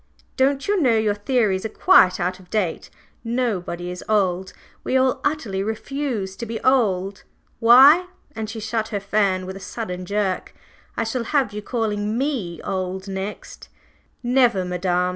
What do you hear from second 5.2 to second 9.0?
utterly refuse to be old! Why," and she shut her